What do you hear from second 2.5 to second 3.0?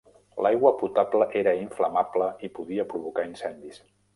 podia